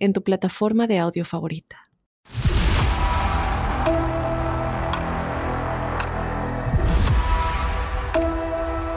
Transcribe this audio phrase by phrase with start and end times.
[0.00, 1.76] en tu plataforma de audio favorita.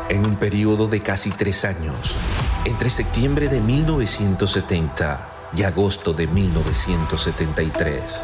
[0.09, 2.16] En un periodo de casi tres años,
[2.66, 8.22] entre septiembre de 1970 y agosto de 1973,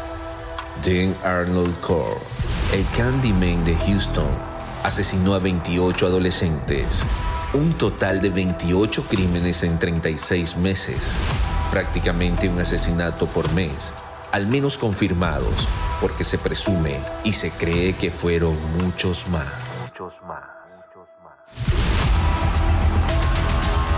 [0.84, 2.20] Jane Arnold Core,
[2.72, 4.30] el Candyman de Houston,
[4.84, 7.02] asesinó a 28 adolescentes,
[7.52, 11.12] un total de 28 crímenes en 36 meses,
[11.70, 13.92] prácticamente un asesinato por mes,
[14.30, 15.66] al menos confirmados,
[16.00, 19.48] porque se presume y se cree que fueron muchos más.
[19.82, 20.44] Muchos más.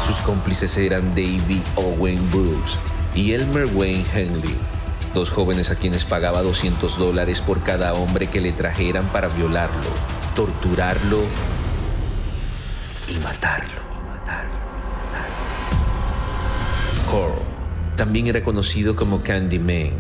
[0.07, 2.79] Sus cómplices eran David Owen Brooks
[3.15, 4.57] y Elmer Wayne Henley,
[5.13, 9.91] dos jóvenes a quienes pagaba 200 dólares por cada hombre que le trajeran para violarlo,
[10.35, 11.19] torturarlo
[13.09, 13.83] y matarlo.
[17.11, 17.53] Cole
[17.97, 19.93] también era conocido como Candyman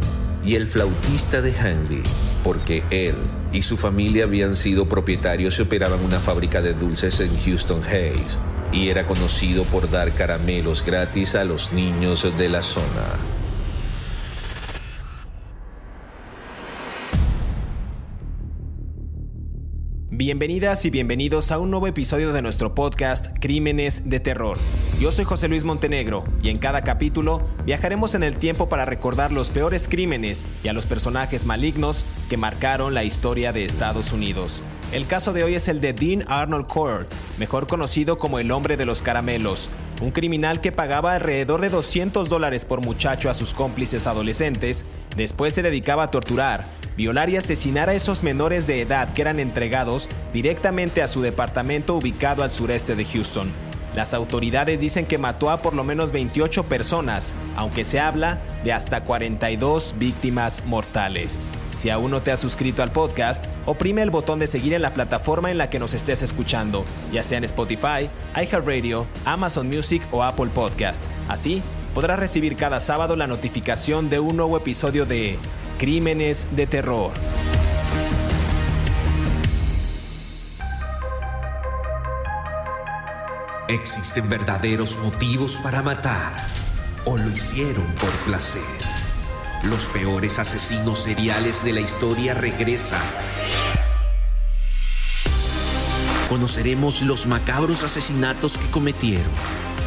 [0.45, 2.03] y el flautista de Hanley,
[2.42, 3.14] porque él
[3.53, 8.39] y su familia habían sido propietarios y operaban una fábrica de dulces en Houston Hayes,
[8.73, 13.31] y era conocido por dar caramelos gratis a los niños de la zona.
[20.24, 24.56] Bienvenidas y bienvenidos a un nuevo episodio de nuestro podcast Crímenes de Terror.
[25.00, 29.32] Yo soy José Luis Montenegro y en cada capítulo viajaremos en el tiempo para recordar
[29.32, 34.62] los peores crímenes y a los personajes malignos que marcaron la historia de Estados Unidos.
[34.92, 37.06] El caso de hoy es el de Dean Arnold Cord,
[37.40, 42.28] mejor conocido como el hombre de los caramelos, un criminal que pagaba alrededor de 200
[42.28, 44.84] dólares por muchacho a sus cómplices adolescentes,
[45.16, 46.64] después se dedicaba a torturar,
[46.97, 51.95] violar y asesinar a esos menores de edad que eran entregados directamente a su departamento
[51.97, 53.51] ubicado al sureste de Houston.
[53.95, 58.73] Las autoridades dicen que mató a por lo menos 28 personas, aunque se habla de
[58.73, 61.47] hasta 42 víctimas mortales.
[61.73, 64.95] Si aún no te has suscrito al podcast, oprime el botón de seguir en la
[64.95, 70.23] plataforma en la que nos estés escuchando, ya sea en Spotify, iHeartRadio, Amazon Music o
[70.23, 71.05] Apple Podcast.
[71.29, 71.63] Así
[71.95, 75.39] podrás recibir cada sábado la notificación de un nuevo episodio de
[75.82, 77.10] Crímenes de Terror.
[83.66, 86.36] ¿Existen verdaderos motivos para matar
[87.04, 88.62] o lo hicieron por placer?
[89.64, 93.02] Los peores asesinos seriales de la historia regresan.
[96.28, 99.32] Conoceremos los macabros asesinatos que cometieron,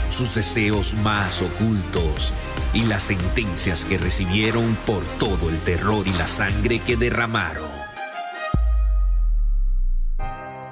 [0.09, 2.33] sus deseos más ocultos
[2.75, 7.69] y las sentencias que recibieron por todo el terror y la sangre que derramaron.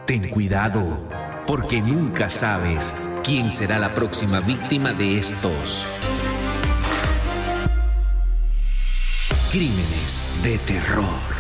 [0.06, 1.10] Ten cuidado,
[1.48, 2.94] porque nunca sabes
[3.24, 5.98] quién será la próxima víctima de estos
[9.50, 11.34] crímenes de terror.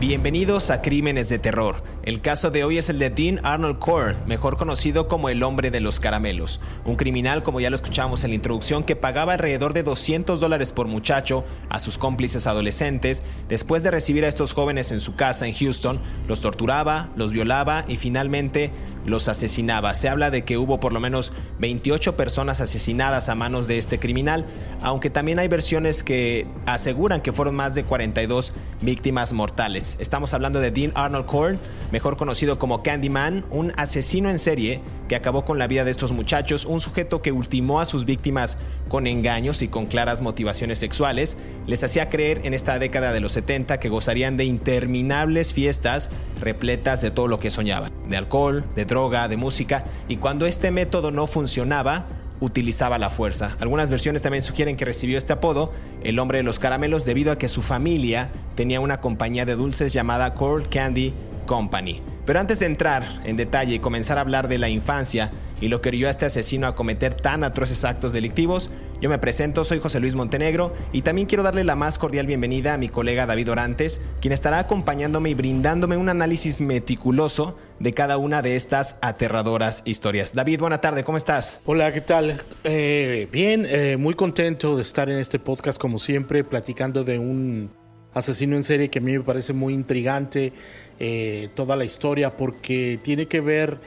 [0.00, 1.82] Bienvenidos a Crímenes de Terror.
[2.02, 5.70] El caso de hoy es el de Dean Arnold Core, mejor conocido como el hombre
[5.70, 6.58] de los caramelos.
[6.86, 10.72] Un criminal, como ya lo escuchamos en la introducción, que pagaba alrededor de 200 dólares
[10.72, 13.22] por muchacho a sus cómplices adolescentes.
[13.50, 17.84] Después de recibir a estos jóvenes en su casa en Houston, los torturaba, los violaba
[17.86, 18.70] y finalmente
[19.04, 19.94] los asesinaba.
[19.94, 23.98] Se habla de que hubo por lo menos 28 personas asesinadas a manos de este
[23.98, 24.46] criminal,
[24.82, 29.96] aunque también hay versiones que aseguran que fueron más de 42 víctimas mortales.
[30.00, 31.58] Estamos hablando de Dean Arnold Korn,
[31.92, 36.12] mejor conocido como Candyman, un asesino en serie que acabó con la vida de estos
[36.12, 38.58] muchachos, un sujeto que ultimó a sus víctimas
[38.88, 41.36] con engaños y con claras motivaciones sexuales,
[41.66, 46.10] les hacía creer en esta década de los 70 que gozarían de interminables fiestas
[46.40, 50.70] repletas de todo lo que soñaban, de alcohol, de droga, de música, y cuando este
[50.70, 52.06] método no funcionaba,
[52.40, 53.56] utilizaba la fuerza.
[53.60, 55.72] Algunas versiones también sugieren que recibió este apodo,
[56.02, 59.92] el hombre de los caramelos, debido a que su familia tenía una compañía de dulces
[59.92, 61.12] llamada Cord Candy
[61.50, 62.00] Company.
[62.26, 65.80] Pero antes de entrar en detalle y comenzar a hablar de la infancia y lo
[65.80, 68.70] que orió a este asesino a cometer tan atroces actos delictivos,
[69.00, 72.74] yo me presento, soy José Luis Montenegro y también quiero darle la más cordial bienvenida
[72.74, 78.16] a mi colega David Orantes, quien estará acompañándome y brindándome un análisis meticuloso de cada
[78.16, 80.32] una de estas aterradoras historias.
[80.32, 81.62] David, buena tarde, ¿cómo estás?
[81.64, 82.40] Hola, ¿qué tal?
[82.62, 87.79] Eh, bien, eh, muy contento de estar en este podcast como siempre, platicando de un
[88.14, 90.52] asesino en serie que a mí me parece muy intrigante
[90.98, 93.78] eh, toda la historia porque tiene que ver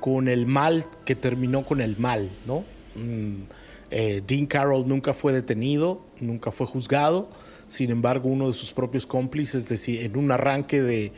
[0.00, 2.64] con el mal que terminó con el mal, ¿no?
[2.94, 3.44] Mm,
[3.90, 7.28] eh, Dean Carroll nunca fue detenido, nunca fue juzgado,
[7.66, 11.12] sin embargo uno de sus propios cómplices en un arranque de,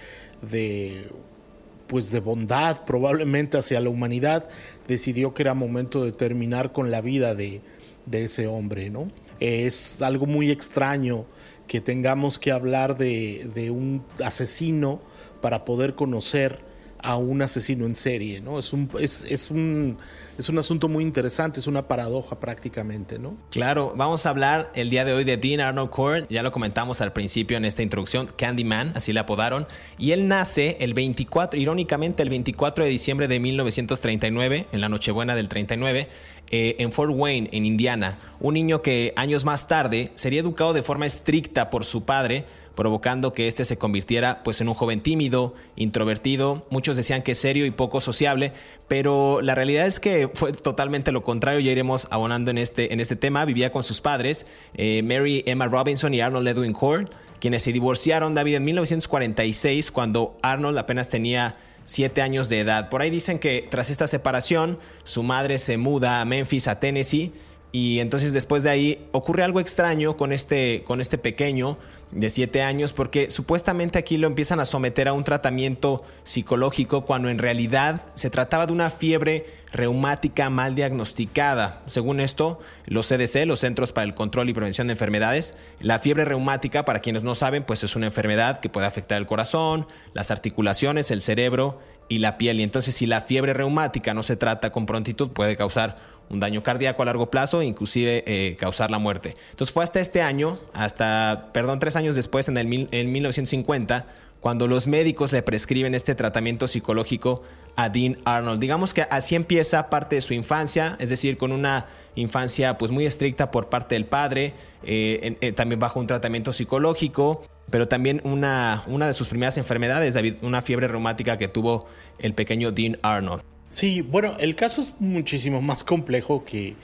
[1.86, 4.48] pues de bondad probablemente hacia la humanidad
[4.86, 7.62] decidió que era momento de terminar con la vida de
[8.10, 9.08] ese hombre, ¿no?
[9.40, 11.24] Es algo muy extraño
[11.68, 15.00] que tengamos que hablar de, de un asesino
[15.40, 16.67] para poder conocer
[17.02, 18.58] a un asesino en serie, ¿no?
[18.58, 19.98] Es un, es, es, un,
[20.36, 23.36] es un asunto muy interesante, es una paradoja prácticamente, ¿no?
[23.50, 27.00] Claro, vamos a hablar el día de hoy de Dean Arnold Court, ya lo comentamos
[27.00, 29.66] al principio en esta introducción, Candyman, así le apodaron,
[29.98, 35.34] y él nace el 24, irónicamente el 24 de diciembre de 1939, en la Nochebuena
[35.34, 36.08] del 39,
[36.50, 40.82] eh, en Fort Wayne, en Indiana, un niño que años más tarde sería educado de
[40.82, 42.44] forma estricta por su padre,
[42.78, 47.66] provocando que este se convirtiera pues en un joven tímido, introvertido, muchos decían que serio
[47.66, 48.52] y poco sociable,
[48.86, 53.00] pero la realidad es que fue totalmente lo contrario, ya iremos abonando en este, en
[53.00, 57.64] este tema, vivía con sus padres, eh, Mary Emma Robinson y Arnold Edwin Hort, quienes
[57.64, 62.90] se divorciaron David en 1946 cuando Arnold apenas tenía siete años de edad.
[62.90, 67.32] Por ahí dicen que tras esta separación, su madre se muda a Memphis, a Tennessee,
[67.70, 71.78] y entonces después de ahí ocurre algo extraño con este, con este pequeño
[72.10, 77.28] de 7 años porque supuestamente aquí lo empiezan a someter a un tratamiento psicológico cuando
[77.28, 81.82] en realidad se trataba de una fiebre reumática mal diagnosticada.
[81.86, 86.24] Según esto, los CDC, los Centros para el Control y Prevención de Enfermedades, la fiebre
[86.24, 90.30] reumática, para quienes no saben, pues es una enfermedad que puede afectar el corazón, las
[90.30, 91.78] articulaciones, el cerebro
[92.08, 92.60] y la piel.
[92.60, 95.96] Y entonces si la fiebre reumática no se trata con prontitud, puede causar
[96.30, 99.34] un daño cardíaco a largo plazo e inclusive eh, causar la muerte.
[99.50, 104.06] Entonces fue hasta este año, hasta, perdón, tres años después, en, el en 1950,
[104.40, 107.42] cuando los médicos le prescriben este tratamiento psicológico
[107.76, 108.60] a Dean Arnold.
[108.60, 113.06] Digamos que así empieza parte de su infancia, es decir, con una infancia pues muy
[113.06, 114.54] estricta por parte del padre,
[114.84, 120.14] eh, eh, también bajo un tratamiento psicológico, pero también una, una de sus primeras enfermedades,
[120.14, 121.86] David, una fiebre reumática que tuvo
[122.18, 123.42] el pequeño Dean Arnold.
[123.70, 126.76] Sí, bueno, el caso es muchísimo más complejo que,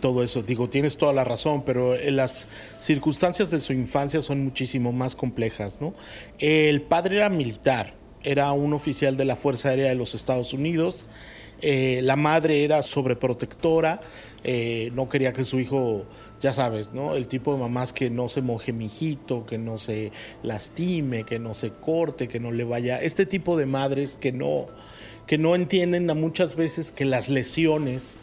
[0.00, 0.42] todo eso.
[0.42, 2.48] Digo, tienes toda la razón, pero eh, las
[2.80, 5.94] circunstancias de su infancia son muchísimo más complejas, ¿no?
[6.40, 7.94] El padre era militar,
[8.24, 11.06] era un oficial de la Fuerza Aérea de los Estados Unidos.
[11.62, 14.00] Eh, la madre era sobreprotectora,
[14.42, 16.04] eh, no quería que su hijo,
[16.40, 17.14] ya sabes, ¿no?
[17.14, 20.10] El tipo de mamás que no se moje mi hijito, que no se
[20.42, 23.00] lastime, que no se corte, que no le vaya.
[23.00, 24.66] Este tipo de madres que no
[25.26, 28.18] que no entienden a muchas veces que las lesiones,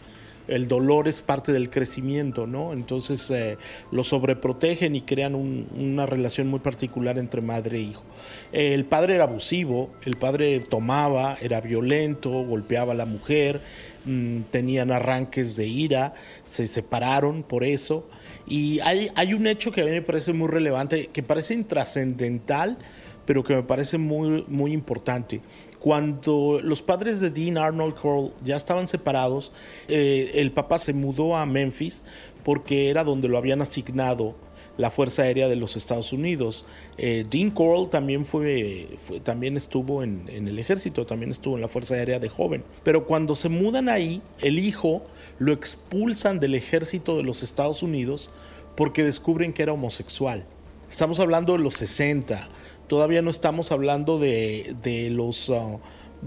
[0.47, 2.73] el dolor es parte del crecimiento, ¿no?
[2.73, 3.57] Entonces eh,
[3.91, 8.03] lo sobreprotegen y crean una relación muy particular entre madre e hijo.
[8.51, 13.61] el padre era abusivo, el padre tomaba, era violento, golpeaba a la mujer,
[14.06, 16.13] mm, tenían arranques de ira,
[16.44, 18.07] se separaron por eso.
[18.45, 22.77] Y hay, hay un hecho que a mí me parece muy relevante, que parece intrascendental,
[23.25, 25.41] pero que me parece muy, muy importante.
[25.83, 29.51] Cuando los padres de Dean Arnold Cole ya estaban separados,
[29.89, 32.06] eh, el papá se mudó a Memphis
[32.45, 34.33] porque era donde lo habían asignado
[34.77, 36.66] la Fuerza Aérea de los Estados Unidos.
[36.97, 38.87] Eh, Dean Coral también fue,
[39.23, 42.63] también estuvo en, el ejército, también estuvo en la Fuerza Aérea de joven.
[42.85, 45.04] Pero cuando se mudan ahí, el hijo
[45.37, 48.30] lo expulsan del ejército de los Estados Unidos
[48.78, 50.45] porque descubren que era homosexual.
[50.90, 52.47] Estamos hablando de los 60
[52.87, 55.49] todavía no estamos hablando de, de los...
[55.49, 55.80] Uh,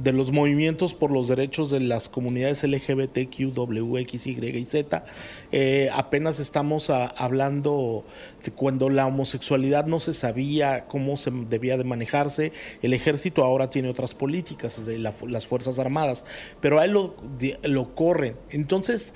[0.02, 5.04] de los movimientos por los derechos de las comunidades LGBTQ, W, X, Y Z.
[5.52, 8.04] Eh, apenas estamos uh, hablando
[8.44, 12.52] de cuando la homosexualidad no se sabía cómo se debía de manejarse.
[12.82, 16.24] El ejército ahora tiene otras políticas, las Fuerzas Armadas,
[16.60, 17.16] pero a él lo,
[17.62, 18.36] lo corren.
[18.50, 19.14] Entonces,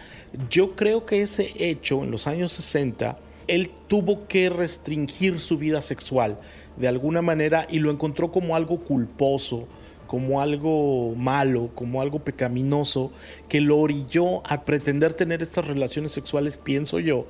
[0.48, 3.18] yo creo que ese hecho en los años 60,
[3.48, 6.38] él tuvo que restringir su vida sexual
[6.80, 9.68] de alguna manera y lo encontró como algo culposo,
[10.06, 13.12] como algo malo, como algo pecaminoso,
[13.48, 17.26] que lo orilló a pretender tener estas relaciones sexuales, pienso yo,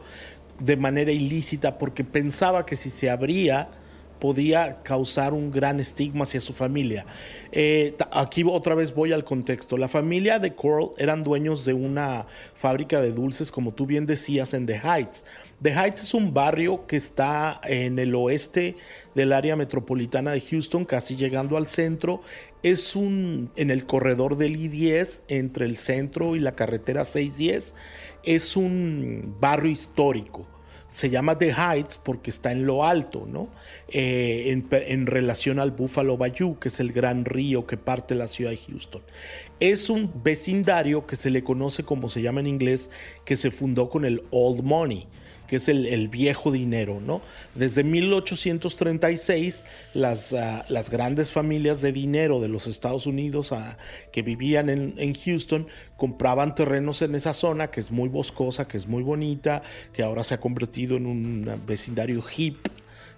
[0.60, 3.68] de manera ilícita, porque pensaba que si se abría,
[4.20, 7.06] podía causar un gran estigma hacia su familia.
[7.50, 9.76] Eh, aquí otra vez voy al contexto.
[9.76, 14.54] La familia de Coral eran dueños de una fábrica de dulces, como tú bien decías,
[14.54, 15.24] en The Heights.
[15.62, 18.76] The Heights es un barrio que está en el oeste
[19.14, 22.22] del área metropolitana de Houston, casi llegando al centro.
[22.62, 27.74] Es un en el corredor del I-10 entre el centro y la carretera 610.
[28.22, 30.46] Es un barrio histórico
[30.90, 33.48] se llama The Heights porque está en lo alto, ¿no?
[33.88, 38.50] Eh, en, relación al Buffalo Bayou, que es el gran río que parte la ciudad
[38.50, 39.00] de Houston.
[39.60, 42.90] Es un vecindario que se le conoce como se llama en inglés,
[43.24, 45.06] que se fundó con el Old Money
[45.50, 47.22] que es el, viejo dinero, ¿no?
[47.56, 49.64] Desde 1836,
[49.94, 53.76] las, ah, las grandes familias de dinero de los Estados Unidos ah,
[54.12, 55.66] que vivían en, en, Houston
[55.96, 60.22] compraban terrenos en esa zona, que es muy boscosa, que es muy bonita, que ahora
[60.22, 62.68] se ha convertido en un vecindario hip,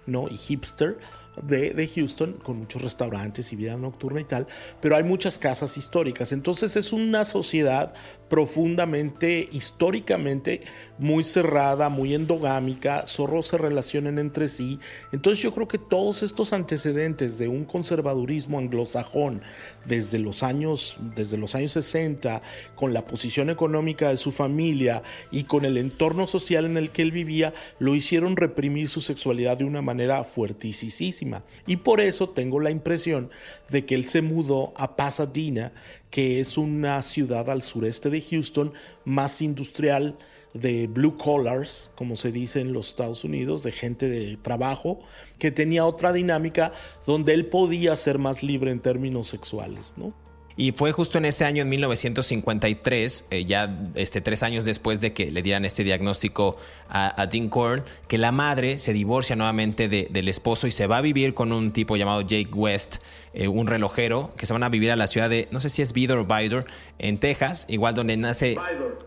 [0.07, 0.27] ¿no?
[0.27, 0.97] Y hipster
[1.41, 4.47] de, Houston, con muchos restaurantes y vida nocturna y tal,
[4.81, 6.31] pero hay muchas casas históricas.
[6.31, 7.93] Entonces es una sociedad
[8.29, 10.61] profundamente, históricamente,
[10.97, 14.79] muy cerrada, muy endogámica, zorros se relacionan entre sí.
[15.11, 19.41] Entonces yo creo que todos estos antecedentes de un conservadurismo anglosajón
[19.85, 22.41] desde los años, desde los años 60,
[22.75, 27.01] con la posición económica de su familia y con el entorno social en el que
[27.01, 31.22] él vivía, lo hicieron reprimir su sexualidad de una manera fuertísima
[31.67, 33.29] y por eso tengo la impresión
[33.69, 35.73] de que él se mudó a Pasadena,
[36.09, 38.73] que es una ciudad al sureste de Houston,
[39.05, 40.17] más industrial,
[40.53, 44.99] de blue collars, como se dice en los Estados Unidos, de gente de trabajo,
[45.39, 46.73] que tenía otra dinámica
[47.07, 50.13] donde él podía ser más libre en términos sexuales, ¿no?
[50.55, 55.13] Y fue justo en ese año, en 1953, eh, ya este, tres años después de
[55.13, 56.57] que le dieran este diagnóstico
[56.89, 61.01] a, Dean Korn, que la madre se divorcia nuevamente del esposo y se va a
[61.01, 62.97] vivir con un tipo llamado Jake West,
[63.33, 65.81] eh, un relojero, que se van a vivir a la ciudad de, no sé si
[65.81, 66.67] es Vidor o Bidor,
[66.99, 68.57] en Texas, igual donde nace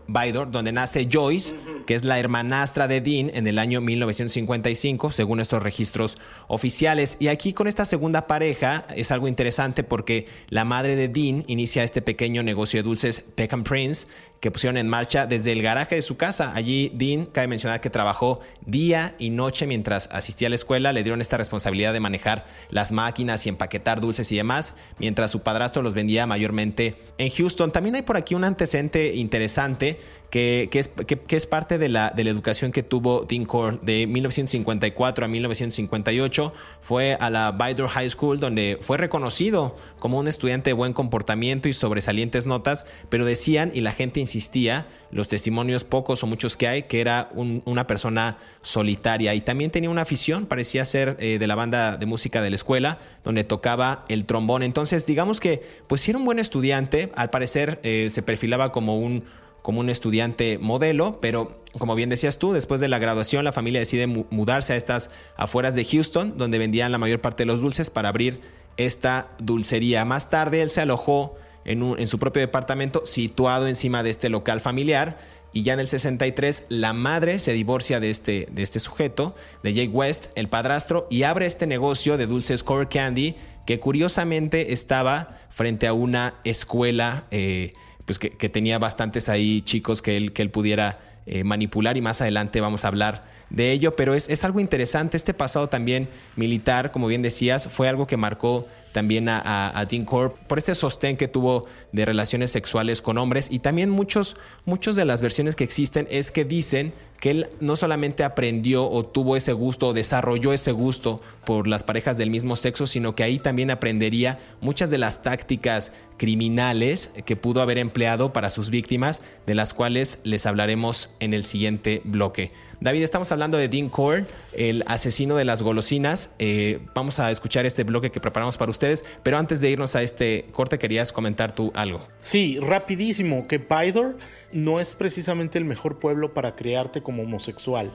[0.07, 5.39] Bidor, donde nace Joyce, que es la hermanastra de Dean en el año 1955, según
[5.39, 6.17] estos registros
[6.49, 7.15] oficiales.
[7.21, 11.83] Y aquí con esta segunda pareja es algo interesante porque la madre de Dean inicia
[11.83, 14.07] este pequeño negocio de dulces Peckham Prince
[14.39, 16.53] que pusieron en marcha desde el garaje de su casa.
[16.53, 21.03] Allí Dean, cabe mencionar que trabajó día y noche mientras asistía a la escuela, le
[21.03, 25.81] dieron esta responsabilidad de manejar las máquinas y empaquetar dulces y demás, mientras su padrastro
[25.81, 27.71] los vendía mayormente en Houston.
[27.71, 29.97] También hay por aquí un antecedente interesante
[30.29, 34.07] que, es, que, es, parte de la, de la, educación que tuvo Dean Core de
[34.07, 36.53] 1954 a 1958.
[36.81, 41.69] Fue a la Bidor High School donde fue reconocido como un estudiante de buen comportamiento
[41.69, 46.67] y sobresalientes notas, pero decían y la gente insistía, los testimonios pocos o muchos que
[46.67, 51.47] hay, que era una persona solitaria y también tenía una afición, parecía ser eh, de
[51.47, 54.63] la banda de música de la escuela, donde tocaba el trombón.
[54.63, 59.23] Entonces, digamos que, pues era un buen estudiante, al parecer eh, se perfilaba como un
[59.61, 63.81] como un estudiante modelo, pero como bien decías tú, después de la graduación la familia
[63.81, 67.89] decide mudarse a estas afueras de Houston, donde vendían la mayor parte de los dulces
[67.89, 68.39] para abrir
[68.77, 70.05] esta dulcería.
[70.05, 71.35] Más tarde él se alojó
[71.67, 75.19] en, su propio departamento situado encima de este local familiar
[75.53, 79.73] y ya en el 63 la madre se divorcia de este, de este sujeto, de
[79.73, 85.37] Jake West, el padrastro, y abre este negocio de dulces Core Candy que curiosamente estaba
[85.49, 87.71] frente a una escuela eh,
[88.05, 92.21] pues que, tenía bastantes ahí chicos que él, que él pudiera eh, manipular y más
[92.21, 95.17] adelante vamos a hablar de ello, pero es, es, algo interesante.
[95.17, 96.07] Este pasado también
[96.37, 98.65] militar, como bien decías, fue algo que marcó
[98.97, 103.47] también a, a, Corp por ese sostén que tuvo de relaciones sexuales con hombres.
[103.51, 107.75] Y también muchos, muchos de las versiones que existen es que dicen que él no
[107.75, 112.55] solamente aprendió o tuvo ese gusto o desarrolló ese gusto por las parejas del mismo
[112.55, 118.33] sexo, sino que ahí también aprendería muchas de las tácticas criminales que pudo haber empleado
[118.33, 122.51] para sus víctimas, de las cuales les hablaremos en el siguiente bloque.
[122.79, 126.33] David, estamos hablando de Dean Korn, el asesino de las golosinas.
[126.37, 130.03] Eh, vamos a escuchar este bloque que preparamos para ustedes, pero antes de irnos a
[130.03, 132.07] este corte, querías comentar tú algo.
[132.19, 134.17] Sí, rapidísimo, que Bidor
[134.51, 137.89] no es precisamente el mejor pueblo para crearte como homosexual.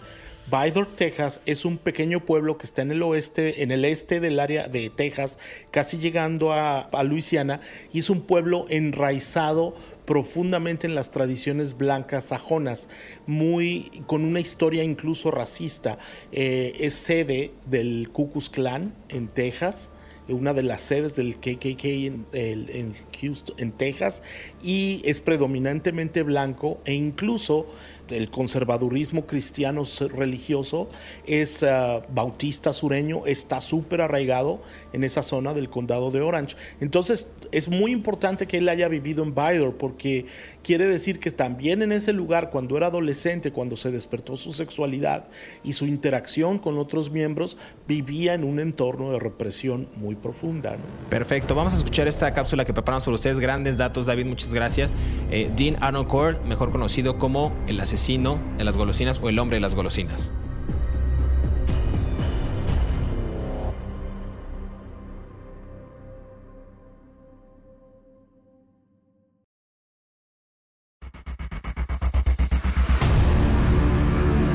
[0.50, 4.40] Bidor, Texas es un pequeño pueblo que está en el oeste, en el este del
[4.40, 5.38] área de Texas,
[5.70, 7.60] casi llegando a, Luisiana,
[7.92, 9.76] y es un pueblo enraizado
[10.06, 12.88] profundamente en las tradiciones blancas sajonas,
[13.26, 15.98] muy con una historia incluso racista.
[16.32, 19.92] Eh, es sede del Ku Klux Klan en Texas
[20.28, 21.84] una de las sedes del KKK
[22.32, 24.22] en, Houston, en Texas,
[24.62, 27.66] y es predominantemente blanco e incluso
[28.12, 29.82] el conservadurismo cristiano
[30.14, 30.88] religioso
[31.26, 34.60] es ah, bautista sureño, está súper arraigado
[34.92, 36.56] en esa zona del condado de Orange.
[36.80, 40.26] Entonces es muy importante que él haya vivido en Bydor porque
[40.62, 45.24] quiere decir que también en ese lugar, cuando era adolescente, cuando se despertó su sexualidad
[45.62, 50.76] y su interacción con otros miembros, vivía en un entorno de represión muy profunda.
[51.10, 53.40] Perfecto, vamos a escuchar esta cápsula que preparamos por ustedes.
[53.40, 54.94] Grandes datos, David, muchas gracias.
[55.30, 59.58] Eh, Dean Arnold Court, mejor conocido como el asesino de las golosinas o el hombre
[59.58, 60.32] de las golosinas.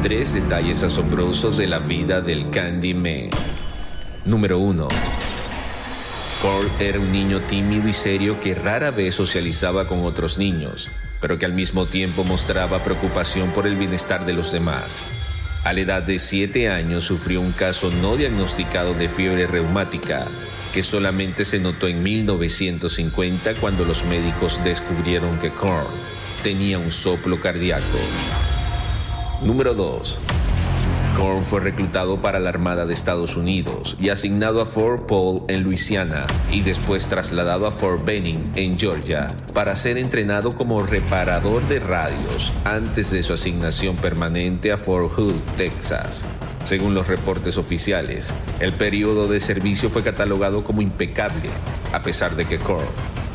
[0.03, 3.29] Tres detalles asombrosos de la vida del Candyman.
[4.25, 4.89] Número 1.
[6.41, 10.89] Cole era un niño tímido y serio que rara vez socializaba con otros niños,
[11.21, 15.03] pero que al mismo tiempo mostraba preocupación por el bienestar de los demás.
[15.63, 20.27] A la edad de 7 años sufrió un caso no diagnosticado de fiebre reumática,
[20.73, 25.87] que solamente se notó en 1950 cuando los médicos descubrieron que Cole
[26.43, 27.97] tenía un soplo cardíaco.
[29.41, 30.19] Número 2.
[31.17, 35.63] Korn fue reclutado para la Armada de Estados Unidos y asignado a Fort Paul en
[35.63, 41.79] Luisiana y después trasladado a Fort Benning en Georgia para ser entrenado como reparador de
[41.79, 46.23] radios antes de su asignación permanente a Fort Hood, Texas.
[46.63, 51.49] Según los reportes oficiales, el periodo de servicio fue catalogado como impecable,
[51.93, 52.85] a pesar de que Korn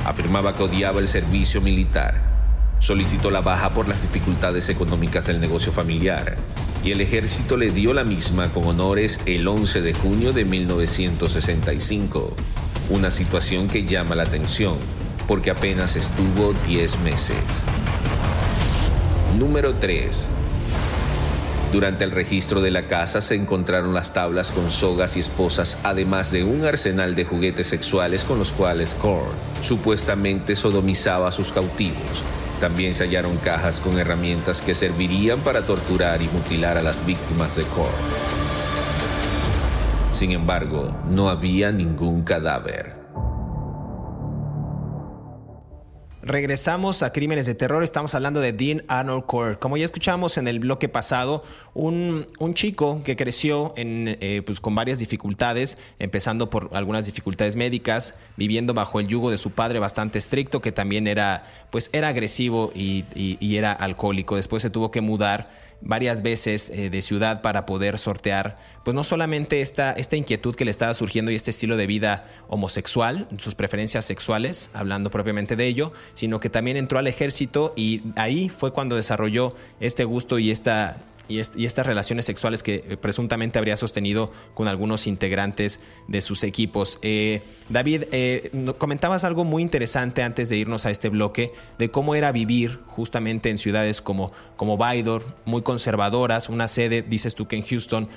[0.06, 2.30] afirmaba que odiaba el servicio militar
[2.78, 6.36] solicitó la baja por las dificultades económicas del negocio familiar
[6.84, 12.32] y el ejército le dio la misma con honores el 11 de junio de 1965,
[12.90, 14.76] una situación que llama la atención
[15.26, 17.36] porque apenas estuvo 10 meses.
[19.38, 20.28] Número 3.
[21.72, 26.30] Durante el registro de la casa se encontraron las tablas con sogas y esposas, además
[26.30, 29.30] de un arsenal de juguetes sexuales con los cuales Korn
[29.62, 32.22] supuestamente sodomizaba a sus cautivos
[32.62, 37.56] también se hallaron cajas con herramientas que servirían para torturar y mutilar a las víctimas
[37.56, 37.90] de Core.
[40.12, 43.01] Sin embargo, no había ningún cadáver.
[46.24, 49.56] Regresamos a Crímenes de Terror, estamos hablando de Dean Arnold Core.
[49.58, 51.42] Como ya escuchamos en el bloque pasado,
[51.74, 58.14] un, chico que creció en, eh, pues con varias dificultades, empezando por algunas dificultades médicas,
[58.36, 62.70] viviendo bajo el yugo de su padre bastante estricto, que también era, pues era agresivo
[62.72, 63.04] y
[63.56, 64.36] era alcohólico.
[64.36, 65.50] Después se tuvo que mudar
[65.82, 70.64] varias veces eh, de ciudad para poder sortear, pues no solamente esta, esta inquietud que
[70.64, 75.66] le estaba surgiendo y este estilo de vida homosexual, sus preferencias sexuales, hablando propiamente de
[75.66, 80.50] ello, sino que también entró al ejército y ahí fue cuando desarrolló este gusto y
[80.50, 86.44] esta y, estas relaciones sexuales que eh, presuntamente habría sostenido con algunos integrantes de sus
[86.44, 86.98] equipos.
[87.02, 88.04] Eh, David,
[88.76, 93.48] comentabas algo muy interesante antes de irnos a este bloque de cómo era vivir justamente
[93.48, 98.08] en ciudades como, como Bydor, muy conservadoras, una sede, dices tú que en Houston,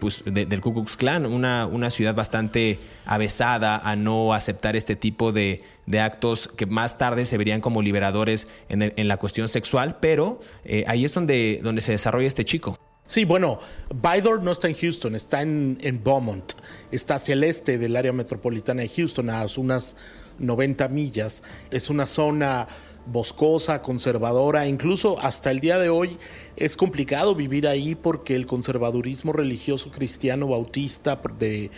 [0.00, 5.30] pues del Ku Klux Klan, una, una ciudad bastante avesada a no aceptar este tipo
[5.30, 10.40] de, de actos que más tarde se verían como liberadores en, la cuestión sexual, pero
[10.64, 12.76] eh, ahí es donde, donde se desarrolla este chico.
[13.06, 13.60] Sí, bueno,
[13.94, 16.54] Bydor no está en Houston, está en Beaumont,
[16.90, 19.94] está hacia el este del área metropolitana de Houston, a unas
[20.38, 21.42] 90 millas.
[21.70, 22.66] Es una zona
[23.10, 26.18] boscosa, conservadora, incluso hasta el día de hoy
[26.58, 31.70] es complicado vivir ahí porque el conservadurismo religioso cristiano bautista de,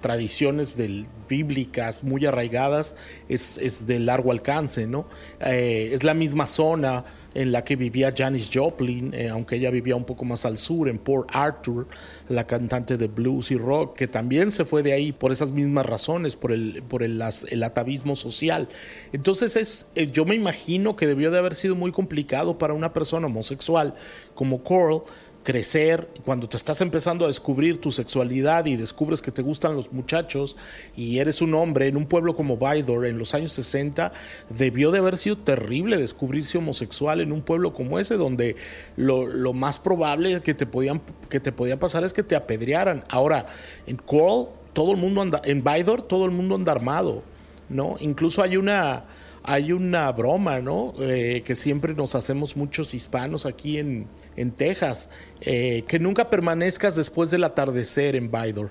[0.00, 2.96] tradiciones del, bíblicas muy arraigadas
[3.28, 5.06] es, de largo alcance, ¿no?
[5.40, 9.94] Eh, es la misma zona en la que vivía Janis Joplin, eh, aunque ella vivía
[9.94, 11.86] un poco más al sur, en Port Arthur,
[12.28, 15.86] la cantante de blues y rock, que también se fue de ahí por esas mismas
[15.86, 18.68] razones, por el, por el, el atavismo social.
[19.12, 22.92] Entonces es, eh, yo me imagino que debió de haber sido muy complicado para una
[22.92, 23.94] persona homosexual
[24.34, 25.02] como Coral
[25.42, 29.92] crecer, cuando te estás empezando a descubrir tu sexualidad y descubres que te gustan los
[29.92, 30.56] muchachos
[30.96, 34.12] y eres un hombre en un pueblo como Bydor en los años 60,
[34.50, 38.56] debió de haber sido terrible descubrirse homosexual en un pueblo como ese, donde
[38.96, 43.04] lo, más probable que te, podían, que te podía pasar es que te apedrearan.
[43.08, 43.46] Ahora,
[43.86, 47.22] en Coral, todo el mundo anda, en Bydor, todo el mundo anda armado,
[47.68, 47.96] ¿no?
[47.98, 49.04] Incluso hay una
[49.42, 50.94] hay una broma, ¿no?
[51.00, 56.96] Eh, que siempre nos hacemos muchos hispanos aquí en, en Texas, eh, que nunca permanezcas
[56.96, 58.70] después del atardecer en Bydor.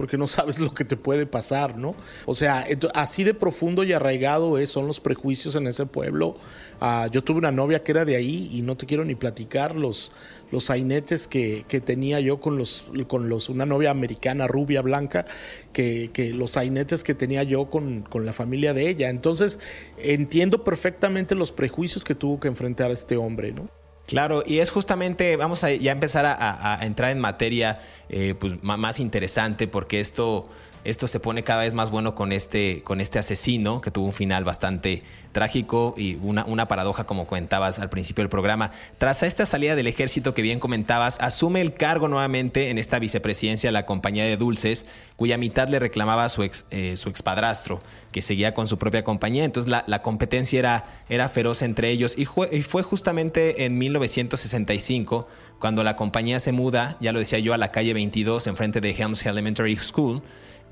[0.00, 1.94] Porque no sabes lo que te puede pasar, ¿no?
[2.24, 6.36] O sea, así de profundo y arraigado es, son los prejuicios en ese pueblo.
[6.80, 9.76] Ah, yo tuve una novia que era de ahí y no te quiero ni platicar
[9.76, 10.10] los,
[10.50, 15.26] los sainetes que, tenía yo con los, con los, una novia americana rubia blanca,
[15.74, 19.10] que, que los sainetes que tenía yo con, con, la familia de ella.
[19.10, 19.58] Entonces,
[19.98, 23.68] entiendo perfectamente los prejuicios que tuvo que enfrentar este hombre, ¿no?
[24.10, 28.98] Claro, y es justamente, vamos a ya empezar a, entrar en materia eh, pues, más
[28.98, 30.48] interesante, porque esto
[30.84, 34.12] esto se pone cada vez más bueno con este, con este asesino que tuvo un
[34.12, 38.72] final bastante trágico y una, una paradoja como comentabas al principio del programa.
[38.98, 43.68] Tras esta salida del ejército que bien comentabas, asume el cargo nuevamente en esta vicepresidencia
[43.68, 48.22] de la compañía de dulces, cuya mitad le reclamaba su ex, eh, su expadrastro, que
[48.22, 49.44] seguía con su propia compañía.
[49.44, 55.28] Entonces la, competencia era, era feroz entre ellos y, y fue justamente en 1965
[55.60, 58.90] cuando la compañía se muda, ya lo decía yo, a la calle 22 enfrente de
[58.92, 60.22] Helms Elementary School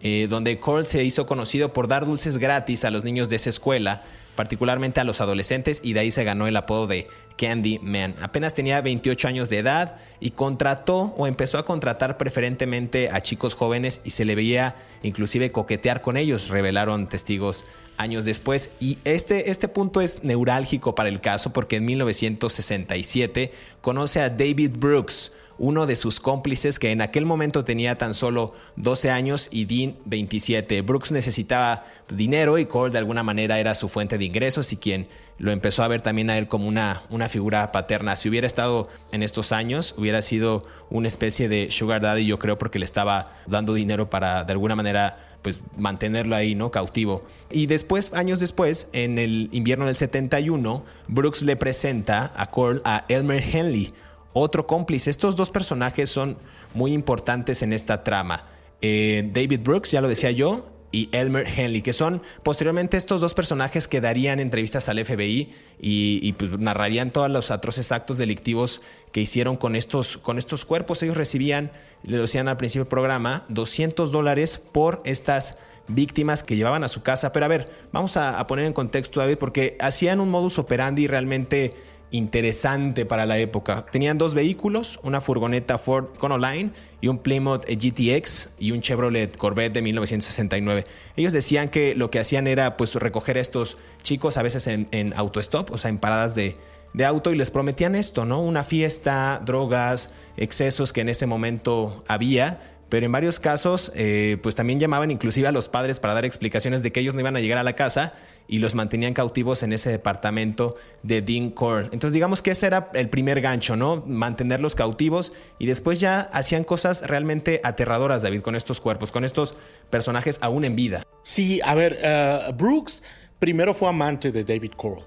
[0.03, 3.51] eh, donde Cole se hizo conocido por dar dulces gratis a los niños de esa
[3.51, 4.03] escuela,
[4.37, 7.09] particularmente a los adolescentes, y de ahí se ganó el apodo de
[7.39, 8.15] Candy Man.
[8.21, 13.55] Apenas tenía 28 años de edad y contrató o empezó a contratar preferentemente a chicos
[13.55, 17.65] jóvenes y se le veía inclusive coquetear con ellos, revelaron testigos
[17.97, 18.71] años después.
[18.81, 24.73] Y este, este punto es neurálgico para el caso porque en 1967 conoce a David
[24.79, 29.65] Brooks, uno de sus cómplices que en aquel momento tenía tan solo 12 años y
[29.65, 30.83] Dean 27.
[30.83, 34.77] Brooks necesitaba pues, dinero y Cole de alguna manera era su fuente de ingresos y
[34.77, 38.17] quien lo empezó a ver también a él como una, una figura paterna.
[38.17, 42.59] Si hubiera estado en estos años, hubiera sido una especie de sugar daddy, yo creo,
[42.59, 46.71] porque le estaba dando dinero para de alguna manera pues mantenerlo ahí, ¿no?
[46.71, 47.25] Cautivo.
[47.51, 53.05] Y después, años después, en el invierno del 71, Brooks le presenta a Cole a
[53.09, 53.93] Elmer Henley,
[54.33, 55.11] otro cómplice.
[55.11, 56.37] Estos dos personajes son
[56.75, 58.45] muy importantes en esta trama.
[58.81, 63.35] Eh, David Brooks, ya lo decía yo, y Elmer Henley, que son posteriormente estos dos
[63.35, 68.81] personajes que darían entrevistas al FBI y, pues narrarían todos los atroces actos delictivos
[69.13, 71.03] que hicieron con estos, con estos cuerpos.
[71.03, 71.73] Ellos recibían,
[72.05, 77.03] le decían al principio del programa, 200 dólares por estas víctimas que llevaban a su
[77.03, 77.33] casa.
[77.33, 81.07] Pero a ver, vamos a, a poner en contexto, David, porque hacían un modus operandi
[81.07, 81.75] realmente
[82.11, 83.87] interesante para la época.
[83.91, 89.75] Tenían dos vehículos, una furgoneta Ford Econoline y un Plymouth GTX y un Chevrolet Corvette
[89.75, 90.85] de 1969.
[91.17, 94.89] Ellos decían que lo que hacían era pues recoger a estos chicos a veces en,
[94.91, 96.57] en autostop, o sea, en paradas de,
[96.95, 98.41] de auto y les prometían esto, ¿no?
[98.41, 104.55] Una fiesta, drogas, excesos que en ese momento había, pero en varios casos eh, pues
[104.55, 107.41] también llamaban inclusive a los padres para dar explicaciones de que ellos no iban a
[107.41, 108.15] llegar a la casa
[108.47, 111.85] y los mantenían cautivos en ese departamento de Dean Core.
[111.93, 114.03] Entonces digamos que ese era el primer gancho, ¿no?
[114.07, 119.55] Mantenerlos cautivos y después ya hacían cosas realmente aterradoras, David, con estos cuerpos, con estos
[119.91, 121.03] personajes aún en vida.
[121.23, 123.03] Sí, a ver, uh, Brooks
[123.39, 125.03] primero fue amante de David Cole.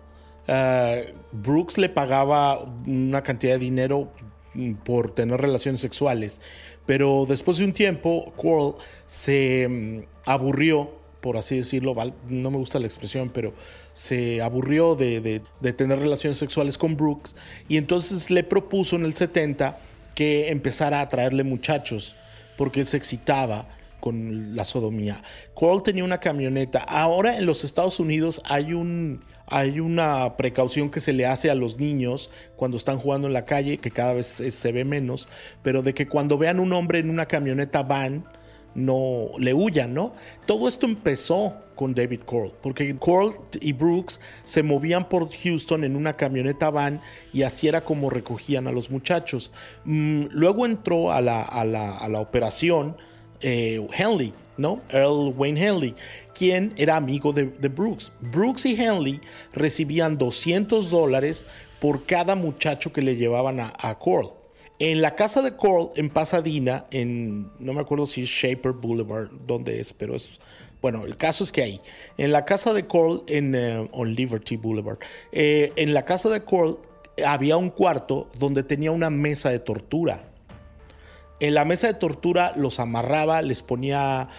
[0.48, 4.12] Uh, Brooks le pagaba una cantidad de dinero
[4.84, 6.42] por tener relaciones sexuales,
[6.86, 11.96] pero después de un tiempo, Cole se mm, aburrió por así decirlo,
[12.28, 13.54] no me gusta la expresión, pero
[13.94, 15.42] se aburrió de,
[15.78, 17.36] tener relaciones sexuales con Brooks
[17.70, 19.78] y entonces le propuso en el 70
[20.16, 22.16] que empezara a traerle muchachos
[22.58, 25.22] porque se excitaba con la sodomía.
[25.54, 26.80] Cole tenía una camioneta.
[26.80, 31.56] Ahora en los Estados Unidos hay un hay una precaución que se le hace a
[31.56, 35.28] los niños cuando están jugando en la calle, que cada vez se ve menos,
[35.62, 38.26] pero de que cuando vean un hombre en una camioneta van,
[38.74, 40.14] no le huyan, ¿no?
[40.46, 45.96] Todo esto empezó con David Cole, porque Cole y Brooks se movían por Houston en
[45.96, 47.02] una camioneta van
[47.34, 49.52] y así era como recogían a los muchachos.
[49.84, 52.98] Mm, luego entró a la, a la, operación
[53.42, 54.82] eh, Henley, ¿no?
[54.90, 55.96] Earl Wayne Henley,
[56.34, 58.12] quien era amigo de, Brooks.
[58.20, 59.20] Brooks y Henley
[59.54, 61.48] recibían 200 dólares
[61.80, 64.30] por cada muchacho que le llevaban a, a Cole.
[64.80, 69.30] En la casa de Coral en Pasadena, en no me acuerdo si es Shaper Boulevard,
[69.46, 70.40] dónde es, pero es
[70.82, 71.82] bueno, el caso es que ahí,
[72.18, 74.98] en la casa de Coral en eh, on Liberty Boulevard,
[75.32, 76.78] eh, en la casa de Coral
[77.24, 80.31] había un cuarto donde tenía una mesa de tortura.
[81.42, 84.30] En la mesa de tortura los amarraba, les ponía,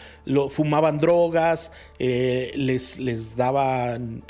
[0.51, 4.23] fumaban drogas, eh, les, les daban,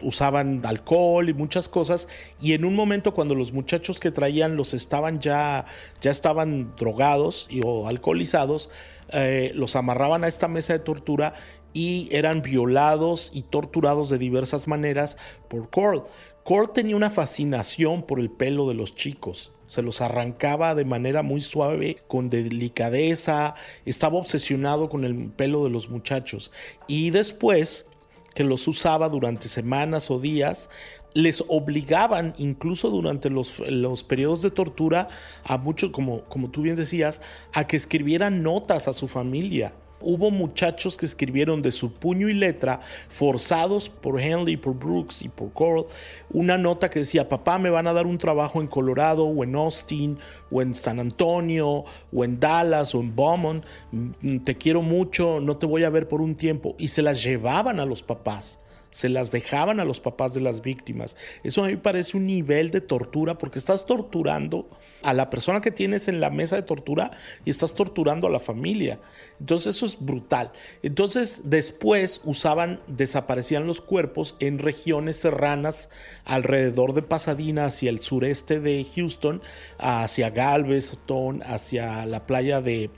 [0.00, 2.06] usaban alcohol y muchas cosas.
[2.40, 5.64] Y en un momento cuando los muchachos que traían los estaban ya,
[6.00, 8.70] ya estaban drogados y, o alcoholizados,
[9.12, 11.34] eh, los amarraban a esta mesa de tortura
[11.72, 15.16] y eran violados y torturados de diversas maneras
[15.48, 16.04] por Coral.
[16.44, 21.22] Coral tenía una fascinación por el pelo de los chicos se los arrancaba de manera
[21.22, 23.54] muy suave, con delicadeza,
[23.84, 26.50] estaba obsesionado con el pelo de los muchachos.
[26.88, 27.86] Y después
[28.34, 30.70] que los usaba durante semanas o días,
[31.14, 35.06] les obligaban, incluso durante los, los periodos de tortura,
[35.44, 37.20] a muchos, como, como tú bien decías,
[37.52, 42.34] a que escribieran notas a su familia Hubo muchachos que escribieron de su puño y
[42.34, 45.86] letra, forzados por Henley, por Brooks y por Coral,
[46.30, 49.54] una nota que decía, papá, me van a dar un trabajo en Colorado o en
[49.54, 50.18] Austin
[50.50, 55.56] o en San Antonio o en Dallas o en Beaumont, mm, te quiero mucho, no
[55.56, 56.74] te voy a ver por un tiempo.
[56.78, 58.58] Y se las llevaban a los papás
[58.90, 61.16] se las dejaban a los papás de las víctimas.
[61.42, 64.68] Eso a mí me parece un nivel de tortura porque estás torturando
[65.02, 67.10] a la persona que tienes en la mesa de tortura
[67.44, 69.00] y estás torturando a la familia.
[69.38, 70.52] Entonces eso es brutal.
[70.82, 75.88] Entonces después usaban, desaparecían los cuerpos en regiones serranas
[76.24, 79.40] alrededor de Pasadena, hacia el sureste de Houston,
[79.78, 82.90] hacia Galveston, hacia la playa de,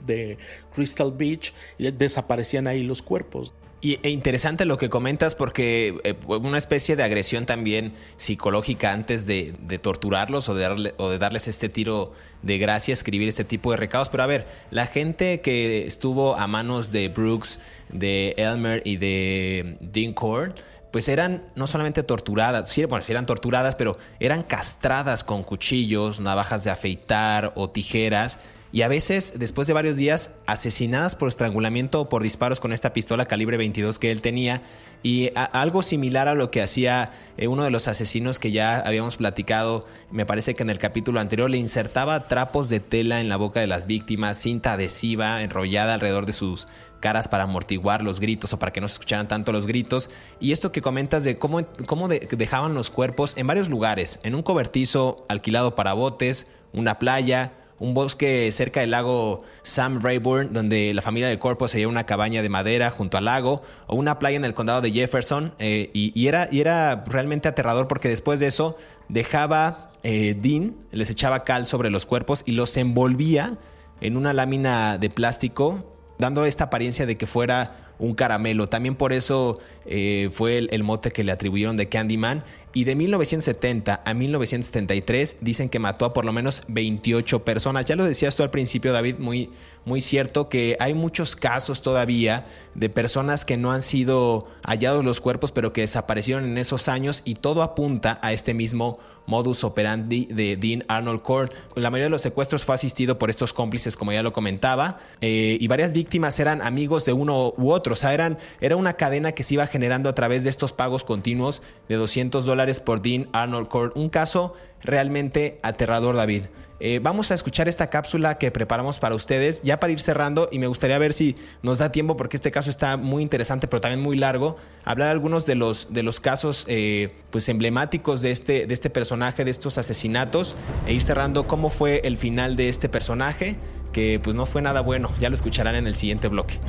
[0.73, 3.53] Crystal Beach, desaparecían ahí los cuerpos.
[3.83, 9.25] Y e interesante lo que comentas porque eh, una especie de agresión también psicológica antes
[9.25, 14.07] de, torturarlos o de, darles este tiro de gracia, escribir este tipo de recados.
[14.07, 19.77] Pero a ver, la gente que estuvo a manos de Brooks, de Elmer y de
[19.81, 20.53] Dean Cord,
[20.89, 26.21] pues eran no solamente torturadas, sí, bueno, sí eran torturadas, pero eran castradas con cuchillos,
[26.21, 28.39] navajas de afeitar o tijeras
[28.73, 32.91] y a veces, después de varios días, asesinadas por estrangulamiento o por disparos con esta
[32.91, 34.63] pistola calibre 22 que él tenía.
[35.03, 39.17] Y algo similar a lo que hacía eh, uno de los asesinos que ya habíamos
[39.17, 43.37] platicado, me parece que en el capítulo anterior, le insertaba trapos de tela en la
[43.37, 46.65] boca de las víctimas, cinta adhesiva enrollada alrededor de sus
[46.99, 50.09] caras para amortiguar los gritos o para que no se escucharan tanto los gritos.
[50.39, 54.41] Y esto que comentas de cómo, cómo dejaban los cuerpos en varios lugares, en un
[54.41, 57.53] cobertizo alquilado para botes, una playa,
[57.83, 62.05] un bosque cerca del lago Sam Rayburn, donde la familia de Corpo se lleva una
[62.05, 65.53] cabaña de madera junto al lago, o una playa en el condado de Jefferson.
[65.59, 68.77] Eh, y, era, y era realmente aterrador porque después de eso
[69.09, 73.57] dejaba eh, Dean, les echaba cal sobre los cuerpos y los envolvía
[73.99, 78.67] en una lámina de plástico, dando esta apariencia de que fuera un caramelo.
[78.67, 82.43] También por eso eh, fue el, mote que le atribuyeron de Candyman.
[82.75, 87.85] Y de 1970 a 1973 dicen que mató a por lo menos 28 personas.
[87.85, 89.51] Ya lo decías tú al principio, David, muy,
[89.85, 95.21] muy cierto que hay muchos casos todavía de personas que no han sido hallados los
[95.21, 100.25] cuerpos, pero que desaparecieron en esos años y todo apunta a este mismo modus operandi
[100.25, 101.51] de Dean Arnold Cord.
[101.75, 105.57] La mayoría de los secuestros fue asistido por estos cómplices, como ya lo comentaba, eh,
[105.59, 107.93] y varias víctimas eran amigos de uno u otro.
[107.93, 111.03] O sea, eran, era una cadena que se iba generando a través de estos pagos
[111.03, 113.91] continuos de 200 dólares por Dean Arnold Cord.
[113.95, 116.45] Un caso realmente aterrador, David.
[116.85, 120.59] Eh, vamos a escuchar esta cápsula que preparamos para ustedes, ya para ir cerrando, y
[120.59, 124.01] me gustaría ver si nos da tiempo, porque este caso está muy interesante, pero también
[124.01, 128.73] muy largo, hablar algunos de los, de los casos eh, pues emblemáticos de este, de
[128.73, 133.55] este personaje, de estos asesinatos, e ir cerrando cómo fue el final de este personaje,
[133.93, 136.59] que pues no fue nada bueno, ya lo escucharán en el siguiente bloque.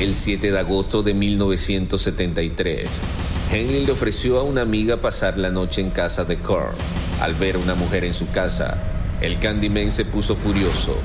[0.00, 2.88] El 7 de agosto de 1973,
[3.50, 6.76] Henry le ofreció a una amiga pasar la noche en casa de Carl.
[7.20, 8.78] Al ver a una mujer en su casa,
[9.20, 10.96] el Candyman se puso furioso.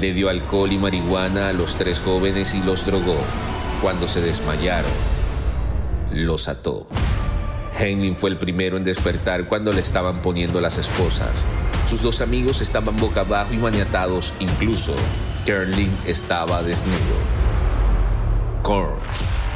[0.00, 3.18] Le dio alcohol y marihuana a los tres jóvenes y los drogó.
[3.82, 4.90] Cuando se desmayaron,
[6.14, 6.86] los ató.
[7.78, 11.44] Henlin fue el primero en despertar cuando le estaban poniendo las esposas.
[11.86, 14.94] Sus dos amigos estaban boca abajo y maniatados, incluso
[15.44, 17.37] Kerlin estaba desnudo.
[18.68, 19.00] Korn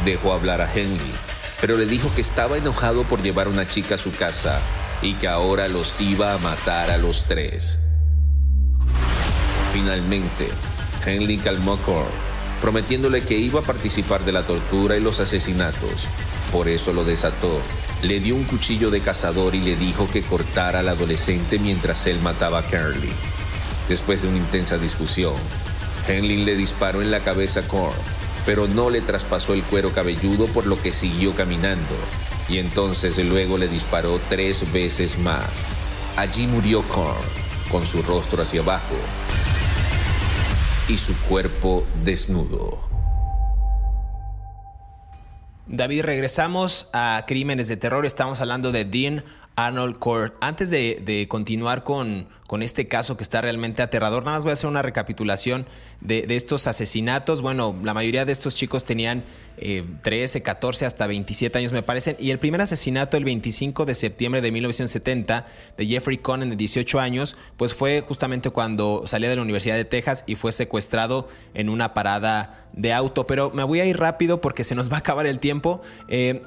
[0.06, 1.12] dejó hablar a Henry,
[1.60, 4.58] pero le dijo que estaba enojado por llevar una chica a su casa
[5.02, 7.78] y que ahora los iba a matar a los tres.
[9.70, 10.48] Finalmente,
[11.04, 12.08] Henry calmó a Korn,
[12.62, 16.08] prometiéndole que iba a participar de la tortura y los asesinatos.
[16.50, 17.60] Por eso lo desató.
[18.00, 22.18] Le dio un cuchillo de cazador y le dijo que cortara al adolescente mientras él
[22.22, 23.12] mataba a Carly.
[23.90, 25.34] Después de una intensa discusión,
[26.08, 30.46] Henley le disparó en la cabeza a Korn pero no le traspasó el cuero cabelludo
[30.46, 31.94] por lo que siguió caminando,
[32.48, 35.64] y entonces luego le disparó tres veces más.
[36.16, 37.16] Allí murió Korn,
[37.70, 38.94] con su rostro hacia abajo
[40.88, 42.92] y su cuerpo desnudo.
[45.66, 48.04] David, regresamos a Crímenes de Terror.
[48.04, 49.24] Estamos hablando de Dean
[49.56, 50.34] Arnold Court.
[50.40, 54.24] Antes de, continuar con, con este caso que está realmente aterrador.
[54.24, 55.64] Nada más voy a hacer una recapitulación
[56.02, 57.40] de, estos asesinatos.
[57.40, 59.22] Bueno, la mayoría de estos chicos tenían
[60.02, 62.14] 13, eh, 14 hasta 27 años me parecen.
[62.20, 65.46] Y el primer asesinato el 25 de septiembre de 1970
[65.78, 69.86] de Jeffrey Conan de 18 años, pues fue justamente cuando salía de la Universidad de
[69.86, 73.26] Texas y fue secuestrado en una parada de auto.
[73.26, 75.82] Pero me voy a ir rápido porque se nos va a acabar el tiempo.
[76.08, 76.42] Eh,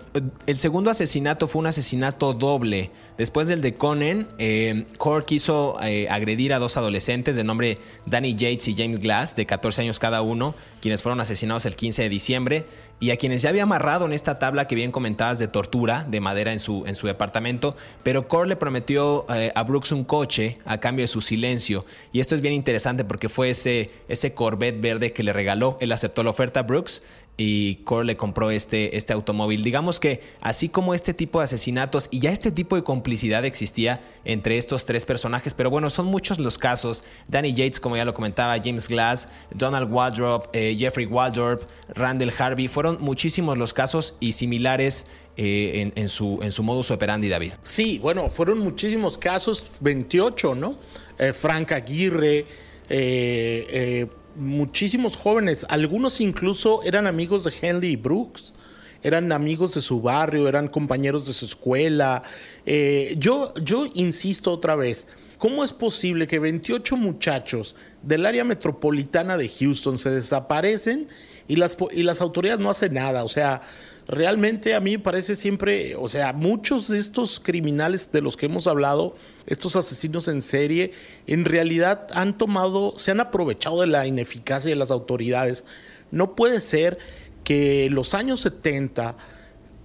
[0.45, 2.91] el segundo asesinato fue un asesinato doble.
[3.17, 4.85] Después del de Conan, eh,
[5.25, 9.81] quiso eh, agredir a dos adolescentes de nombre Danny Yates y James Glass, de 14
[9.81, 12.65] años cada uno, quienes fueron asesinados el 15 de diciembre
[12.99, 16.21] y a quienes ya había amarrado en esta tabla que bien comentabas de tortura de
[16.21, 20.59] madera en su, en su departamento, pero Core le prometió eh, a Brooks un coche
[20.65, 21.85] a cambio de su silencio.
[22.13, 25.77] Y esto es bien interesante porque fue ese, ese Corvette verde que le regaló.
[25.81, 27.03] Él aceptó la oferta a Brooks
[27.37, 29.63] y Core le compró este, este automóvil.
[29.63, 34.01] Digamos que así como este tipo de asesinatos y ya este tipo de complicidad existía
[34.23, 37.03] entre estos tres personajes, pero bueno, son muchos los casos.
[37.27, 42.67] Danny Yates, como ya lo comentaba, James Glass, Donald Waldrop, eh, Jeffrey Waldrop, Randall Harvey,
[42.67, 47.53] fueron muchísimos los casos y similares eh, en, su, en su modus operandi, David.
[47.63, 50.77] Sí, bueno, fueron muchísimos casos, 28, ¿no?
[51.17, 52.45] Eh, Frank Aguirre,
[52.87, 58.53] eh, muchísimos jóvenes, algunos incluso eran amigos de Henry Brooks,
[59.03, 62.23] eran amigos de su barrio, eran compañeros de su escuela.
[62.65, 69.37] Eh, yo, yo insisto otra vez, ¿cómo es posible que 28 muchachos del área metropolitana
[69.37, 71.07] de Houston se desaparecen
[71.47, 73.23] y las, y las autoridades no hacen nada?
[73.23, 73.61] O sea,
[74.07, 78.45] realmente a mí me parece siempre, o sea, muchos de estos criminales de los que
[78.45, 79.15] hemos hablado,
[79.47, 80.91] estos asesinos en serie,
[81.27, 85.63] en realidad han tomado, se han aprovechado de la ineficacia de las autoridades.
[86.11, 86.97] No puede ser
[87.43, 89.15] que los años 70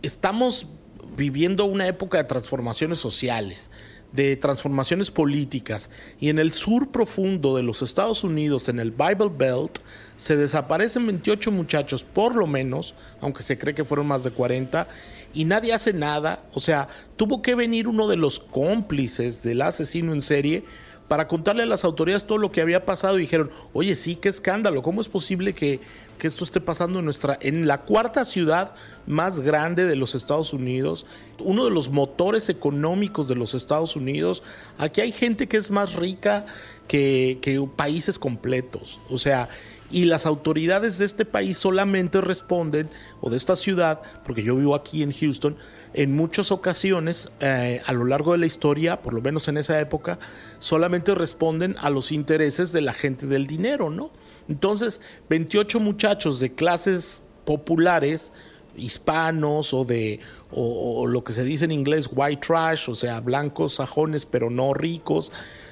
[0.03, 0.69] estamos
[1.17, 3.71] viviendo una época de transformaciones sociales
[4.13, 9.31] de transformaciones políticas y en el sur profundo de los Estados Unidos, en el Bible
[9.37, 9.79] Belt,
[10.21, 14.87] se desaparecen 28 muchachos, por lo menos, aunque se cree que fueron más de 40,
[15.33, 16.45] y nadie hace nada.
[16.53, 20.65] O sea, tuvo que venir uno de los cómplices del asesino en serie
[21.09, 24.83] para contarle a las autoridades todo lo que había pasado dijeron, oye, sí, qué escándalo,
[24.83, 25.81] ¿cómo es posible que,
[26.19, 28.75] que esto esté pasando en nuestra, en la cuarta ciudad
[29.07, 31.07] más grande de los Estados Unidos,
[31.39, 34.43] uno de los motores económicos de los Estados Unidos?
[34.77, 36.45] Aquí hay gente que es más rica
[36.89, 39.01] que, que países completos.
[39.09, 39.49] O sea,
[39.91, 44.75] y las autoridades de este país solamente responden, o de esta ciudad, porque yo vivo
[44.75, 45.57] aquí en Houston,
[45.93, 49.81] en muchas ocasiones eh, a lo largo de la historia, por lo menos en esa
[49.81, 50.19] época,
[50.59, 54.11] solamente responden a los intereses de la gente del dinero, ¿no?
[54.49, 58.33] Entonces, 28 muchachos de clases populares,
[58.77, 60.21] hispanos o de
[60.53, 64.75] o, lo que se dice en inglés white trash, o sea, blancos sajones pero no
[64.75, 65.31] ricos,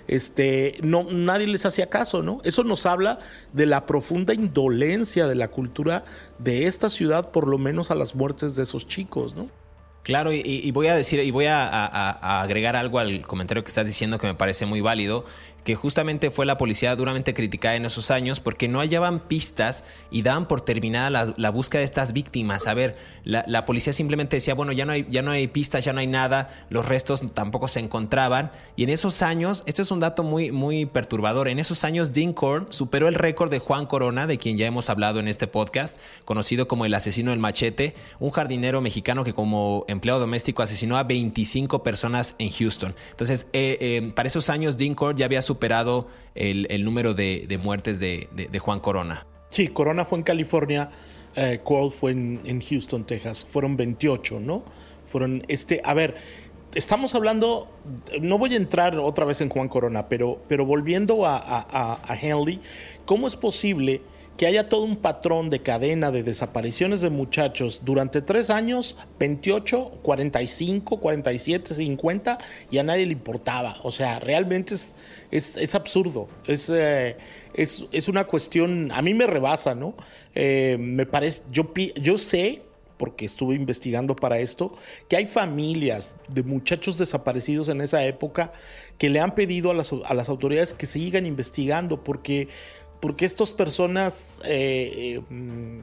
[0.09, 2.41] este, no, nadie les hacía caso, ¿no?
[2.43, 3.19] Eso nos habla
[3.53, 6.05] de la profunda indolencia de la cultura
[6.39, 9.49] de esta ciudad, por lo menos a las muertes de esos chicos, ¿no?
[10.03, 14.19] Claro, y, voy a decir, y voy a, agregar algo al comentario que estás diciendo
[14.19, 15.27] que me parece muy válido,
[15.69, 20.23] que justamente fue la policía duramente criticada en esos años porque no hallaban pistas y
[20.23, 22.67] daban por terminada la, búsqueda de estas víctimas.
[22.67, 25.93] A ver, la, policía simplemente decía, bueno, ya no, hay, ya no hay pistas, ya
[25.93, 28.51] no hay nada, los restos tampoco se encontraban.
[28.77, 32.35] Y en esos años, esto es un dato muy, muy perturbador, en esos años Dean
[32.71, 36.67] superó el récord de Juan Corona, de quien ya hemos hablado en este podcast, conocido
[36.67, 41.83] como el asesino del machete, un jardinero mexicano que como empleado doméstico asesinó a 25
[41.83, 42.95] personas en Houston.
[43.11, 47.99] Entonces, eh, eh, para esos años Dean ya había superado superado el, número de, muertes
[47.99, 49.27] de, Juan Corona.
[49.51, 50.91] Sí, Corona fue en California,
[51.35, 53.45] eh, fue en, Houston, Texas.
[53.45, 54.63] Fueron 28, ¿no?
[55.07, 56.15] Fueron, este, a ver,
[56.75, 57.69] estamos hablando,
[58.21, 62.61] no voy a entrar otra vez en Juan Corona, pero, pero volviendo a, a Henley,
[63.05, 64.03] ¿cómo es posible
[64.39, 69.99] que haya todo un patrón de cadena de desapariciones de muchachos durante tres años, 28,
[70.01, 72.39] 45, 47, 50,
[72.71, 73.77] y a nadie le importaba.
[73.83, 74.95] O sea, realmente es,
[75.33, 76.29] es, absurdo.
[76.47, 77.17] Eh,
[77.53, 79.95] es, es, una cuestión, a mí me rebasa, ¿no?
[80.37, 82.63] Eh, me parece, yo, yo sé
[82.99, 84.73] porque estuve investigando para esto,
[85.09, 88.53] que hay familias de muchachos desaparecidos en esa época
[88.99, 92.49] que le han pedido a las, a las autoridades que sigan investigando porque
[93.01, 95.81] porque estas personas, eh, eh, mm,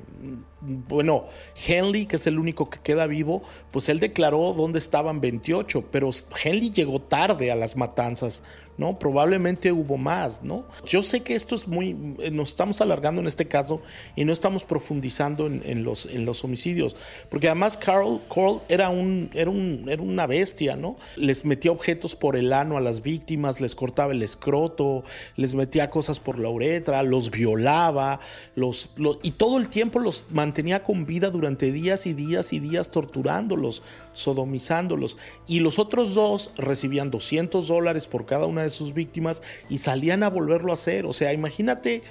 [0.88, 1.28] bueno,
[1.66, 6.10] Henley, que es el único que queda vivo, pues él declaró dónde estaban 28, pero
[6.44, 8.44] Henley llegó tarde a las matanzas.
[8.78, 9.00] ¿No?
[9.00, 10.66] Probablemente hubo más, ¿no?
[10.86, 13.82] Yo sé que esto es muy, eh, nos estamos alargando en este caso
[14.16, 16.96] y no estamos profundizando en, los, en los homicidios,
[17.30, 20.98] porque además Carl, Carl era, un, era, un, era una bestia, ¿no?
[21.16, 25.04] Les metía objetos por el ano a las víctimas, les cortaba el escroto,
[25.36, 28.20] les metía cosas por la uretra, los violaba,
[28.56, 32.92] los, y todo el tiempo los mantenía con vida durante días y días y días
[32.92, 35.18] torturándolos, sodomizándolos.
[35.48, 40.24] Y los otros dos recibían 200 dólares por cada una de sus víctimas y salían
[40.24, 41.06] a volverlo a hacer.
[41.06, 42.04] O sea, imagínate,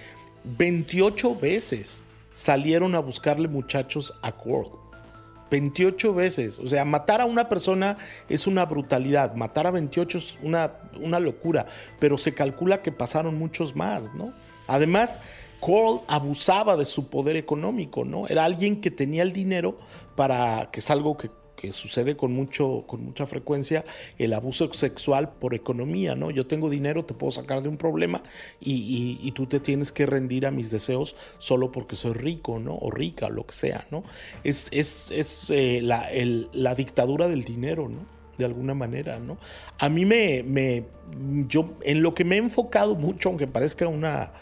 [0.44, 4.72] 28 veces salieron a buscarle muchachos a Coral.
[5.50, 6.58] 28 veces.
[6.58, 7.96] O sea, matar a una persona
[8.28, 9.34] es una brutalidad.
[9.34, 11.66] Matar a 28 es una, una locura.
[12.00, 14.32] Pero se calcula que pasaron muchos más, ¿no?
[14.66, 15.20] Además,
[15.60, 18.26] Coral abusaba de su poder económico, ¿no?
[18.26, 19.78] Era alguien que tenía el dinero
[20.16, 21.30] para, que es algo que
[21.64, 23.86] que sucede con, mucho, con mucha frecuencia,
[24.18, 26.30] el abuso sexual por economía, ¿no?
[26.30, 28.22] Yo tengo dinero, te puedo sacar de un problema
[28.60, 32.76] y, tú te tienes que rendir a mis deseos solo porque soy rico, ¿no?
[32.76, 34.04] O rica, lo que sea, ¿no?
[34.44, 36.06] Es, es, es eh, la,
[36.52, 38.14] la dictadura del dinero, ¿no?
[38.36, 39.38] de alguna manera, ¿no?
[39.78, 40.84] A mí me, me,
[41.46, 44.32] yo, en lo que me he enfocado mucho, aunque parezca una,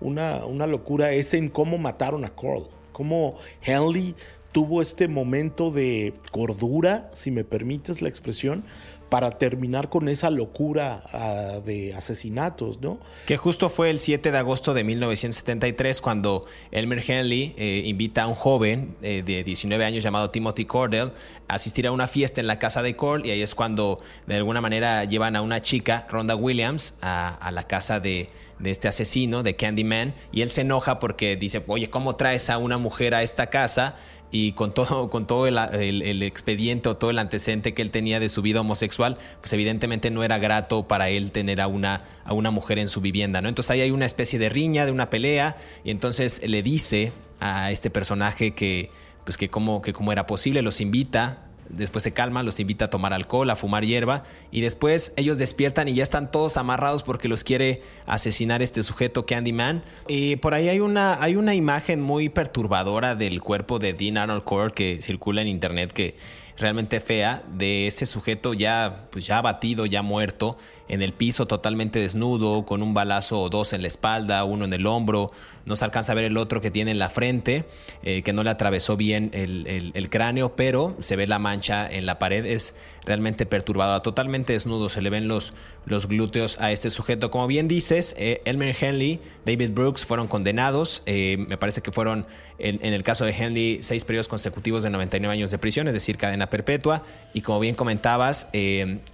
[0.00, 4.14] una, una locura, es en cómo mataron a Carl, cómo Henley
[4.52, 8.64] tuvo este momento de cordura, si me permites la expresión,
[9.12, 12.98] para terminar con esa locura ah, de asesinatos, ¿no?
[13.26, 18.26] Que justo fue el 7 de agosto de 1973 cuando Elmer Henley eh, invita a
[18.26, 21.12] un joven eh, de 19 años llamado Timothy Cordell
[21.46, 24.36] a asistir a una fiesta en la casa de Cole y ahí es cuando de
[24.36, 28.30] alguna manera llevan a una chica, Rhonda Williams, a, la casa de
[28.64, 32.78] este asesino, de Candyman, y él se enoja porque dice, oye, ¿cómo traes a una
[32.78, 33.96] mujer a esta casa?
[34.32, 38.28] Y con todo, con todo el, expediente o todo el antecedente que él tenía de
[38.28, 42.50] su vida homosexual, pues evidentemente no era grato para él tener a una, a una
[42.50, 43.48] mujer en su vivienda, ¿no?
[43.48, 47.70] Entonces ahí hay una especie de riña, de una pelea, y entonces le dice a
[47.70, 48.90] este personaje que,
[49.24, 52.90] pues que cómo, que cómo era posible, los invita después se calma, los invita a
[52.90, 57.28] tomar alcohol, a fumar hierba y después ellos despiertan y ya están todos amarrados porque
[57.28, 59.82] los quiere asesinar este sujeto Candyman.
[60.08, 64.44] Y por ahí hay una, hay una imagen muy perturbadora del cuerpo de Dean Arnold
[64.44, 66.16] Core que circula en internet que
[66.58, 70.58] realmente fea de ese sujeto ya pues ya abatido, ya muerto
[70.92, 74.74] en el piso totalmente desnudo, con un balazo o dos en la espalda, uno en
[74.74, 75.30] el hombro,
[75.64, 77.64] no se alcanza a ver el otro que tiene en la frente,
[78.02, 82.18] eh, que no le atravesó bien el, cráneo, pero se ve la mancha en la
[82.18, 82.74] pared, es
[83.04, 85.54] realmente perturbada, totalmente desnudo, se le ven los,
[85.86, 87.30] los glúteos a este sujeto.
[87.30, 92.26] Como bien dices, eh, Elmer Henley, David Brooks fueron condenados, eh, me parece que fueron
[92.58, 95.94] en, en, el caso de Henley seis periodos consecutivos de 99 años de prisión, es
[95.94, 98.48] decir, cadena perpetua, y como bien comentabas,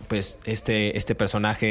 [0.09, 1.68] pues este, este personaje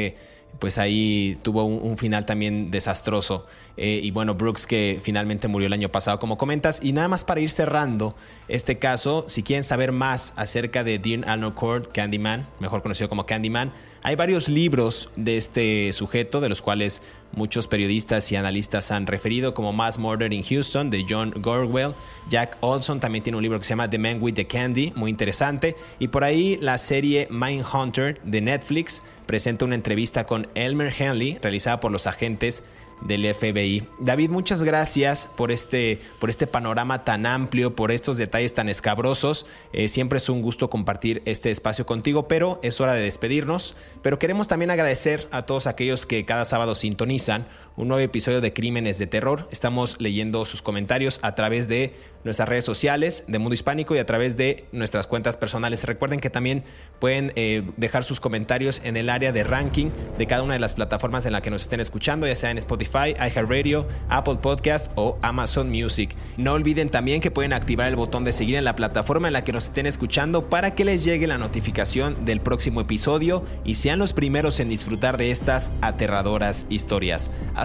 [0.58, 3.46] pues ahí tuvo un, final también desastroso.
[3.76, 6.80] Eh, y bueno, Brooks que finalmente murió el año pasado, como comentas.
[6.82, 8.14] Y nada más para ir cerrando
[8.48, 13.26] este caso, si quieren saber más acerca de Dean Arnold Cord, Candyman, mejor conocido como
[13.26, 13.72] Candyman,
[14.08, 17.02] hay varios libros de este sujeto, de los cuales
[17.32, 21.92] muchos periodistas y analistas han referido, como Mass Murder in Houston, de John Gorwell.
[22.30, 25.10] Jack Olson también tiene un libro que se llama The Man with the Candy, muy
[25.10, 25.76] interesante.
[25.98, 31.78] Y por ahí la serie Mindhunter de Netflix presenta una entrevista con Elmer Henley, realizada
[31.78, 32.62] por los agentes
[33.00, 33.86] del FBI.
[33.98, 39.46] David, muchas gracias por este, por este panorama tan amplio, por estos detalles tan escabrosos.
[39.72, 43.76] Eh, siempre es un gusto compartir este espacio contigo, pero es hora de despedirnos.
[44.02, 47.46] Pero queremos también agradecer a todos aquellos que cada sábado sintonizan
[47.78, 49.48] un nuevo episodio de Crímenes de Terror.
[49.52, 54.04] Estamos leyendo sus comentarios a través de nuestras redes sociales de Mundo Hispánico y a
[54.04, 55.84] través de nuestras cuentas personales.
[55.84, 56.64] Recuerden que también
[56.98, 60.74] pueden eh, dejar sus comentarios en el área de ranking de cada una de las
[60.74, 65.16] plataformas en la que nos estén escuchando, ya sea en Spotify, iHeartRadio, Apple Podcast o
[65.22, 66.16] Amazon Music.
[66.36, 69.44] No olviden también que pueden activar el botón de seguir en la plataforma en la
[69.44, 74.00] que nos estén escuchando para que les llegue la notificación del próximo episodio y sean
[74.00, 77.30] los primeros en disfrutar de estas aterradoras historias.